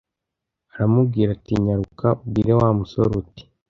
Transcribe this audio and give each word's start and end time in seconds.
aramubwira 0.73 1.29
ati 1.37 1.51
nyaruka 1.63 2.07
ubwire 2.21 2.51
uwo 2.55 2.69
musore 2.79 3.11
uti 3.21 3.43